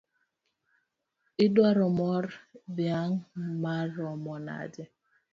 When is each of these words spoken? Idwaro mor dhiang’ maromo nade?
Idwaro 1.45 1.87
mor 1.97 2.25
dhiang’ 2.75 3.13
maromo 3.61 4.35
nade? 4.45 4.83